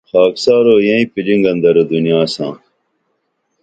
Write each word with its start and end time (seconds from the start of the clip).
خاکسارو 0.11 0.75
یئیں 0.87 1.07
پلنگن 1.13 1.57
درو 1.63 1.83
دنیا 1.91 2.21
ساں 2.33 2.53